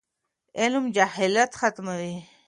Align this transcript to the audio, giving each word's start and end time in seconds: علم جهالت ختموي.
علم 0.59 0.83
جهالت 0.95 1.51
ختموي. 1.59 2.15